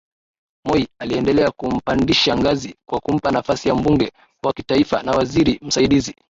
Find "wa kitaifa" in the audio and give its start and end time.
4.43-5.03